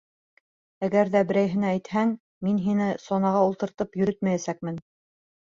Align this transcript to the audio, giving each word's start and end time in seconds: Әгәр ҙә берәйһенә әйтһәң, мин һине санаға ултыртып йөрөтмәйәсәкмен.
Әгәр 0.87 1.11
ҙә 1.15 1.21
берәйһенә 1.31 1.73
әйтһәң, 1.73 2.15
мин 2.47 2.57
һине 2.69 2.89
санаға 3.05 3.45
ултыртып 3.51 4.01
йөрөтмәйәсәкмен. 4.01 4.83